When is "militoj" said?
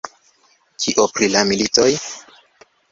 1.53-1.89